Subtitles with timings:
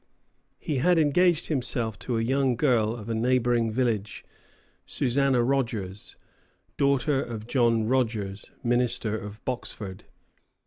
[0.57, 4.25] He had engaged himself to a young girl of a neighboring village,
[4.83, 6.15] Susanna Rogers,
[6.75, 10.05] daughter of John Rogers, minister of Boxford.